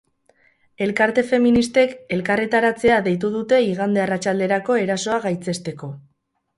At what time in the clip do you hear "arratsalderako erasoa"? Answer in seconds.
4.09-5.25